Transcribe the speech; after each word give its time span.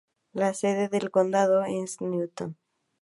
La 0.33 0.55
sede 0.55 0.87
del 0.89 1.11
condado 1.11 1.63
es 1.63 2.01
Newton. 2.01 2.57